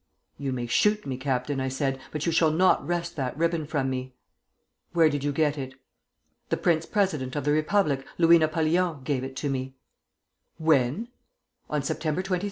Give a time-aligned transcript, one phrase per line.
[0.39, 3.87] 'You may shoot me, Captain,' I said, 'but you shall not wrest that ribbon from
[3.87, 4.15] me.'
[4.93, 5.75] 'Where did you get it?'
[6.49, 9.75] 'The prince president of the Republic, Louis Napoleon, gave it me.'
[10.57, 11.09] 'When?'
[11.69, 12.39] 'On September 23, 1853.'